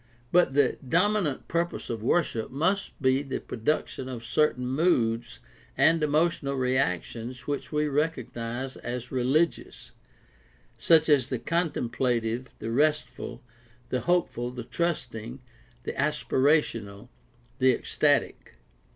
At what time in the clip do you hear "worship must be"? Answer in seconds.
2.01-3.21